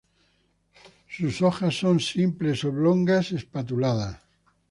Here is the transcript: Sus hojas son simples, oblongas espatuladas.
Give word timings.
Sus 1.07 1.43
hojas 1.43 1.77
son 1.77 1.99
simples, 1.99 2.63
oblongas 2.63 3.33
espatuladas. 3.33 4.19